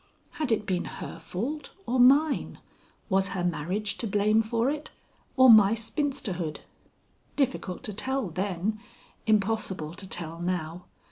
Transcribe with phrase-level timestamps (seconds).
[0.31, 2.57] Had it been her fault or mine?
[3.07, 4.89] Was her marriage to blame for it
[5.37, 6.61] or my spinsterhood?
[7.35, 8.79] Difficult to tell then,
[9.27, 10.85] impossible to tell now.